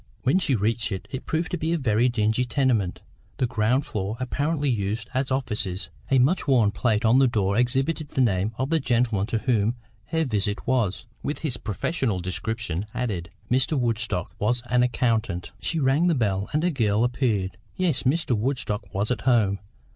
[0.23, 3.03] When she reached it, it proved to be a very dingy tenement,
[3.37, 8.09] the ground floor apparently used as offices; a much worn plate on the door exhibited
[8.09, 9.75] the name of the gentleman to whom
[10.05, 13.29] her visit was, with his professional description added.
[13.51, 13.77] Mr.
[13.79, 15.51] Woodstock was an accountant.
[15.59, 17.59] She rang the bell, and a girl appeared.
[17.75, 18.35] Yes, Mr.
[18.35, 19.59] Woodstock was at home.